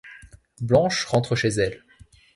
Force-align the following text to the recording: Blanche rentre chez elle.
Blanche 0.61 1.05
rentre 1.05 1.35
chez 1.35 1.49
elle. 1.49 1.85